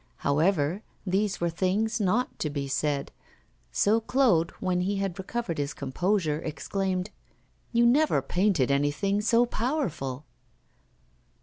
However, 0.25 0.81
these 1.05 1.39
were 1.39 1.51
things 1.51 1.99
not 2.01 2.39
to 2.39 2.49
be 2.49 2.67
said; 2.67 3.11
so 3.71 3.99
Claude, 4.01 4.49
when 4.59 4.81
he 4.81 4.95
had 4.95 5.19
recovered 5.19 5.59
his 5.59 5.75
composure, 5.75 6.39
exclaimed: 6.39 7.11
'You 7.71 7.85
never 7.85 8.19
painted 8.23 8.71
anything 8.71 9.21
so 9.21 9.45
powerful! 9.45 10.25